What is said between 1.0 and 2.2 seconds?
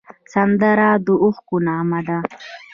د اوښکو نغمه ده